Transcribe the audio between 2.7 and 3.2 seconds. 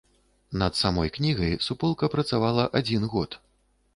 адзін